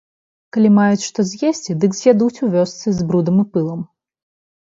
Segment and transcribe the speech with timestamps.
[0.55, 3.85] Калі маюць што з'есці, дык з'ядуць у вёсцы з брудам і пылам.